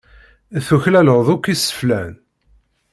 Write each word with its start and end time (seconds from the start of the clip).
Tuklaleḍ 0.65 1.27
akk 1.35 1.45
iseflan. 1.53 2.13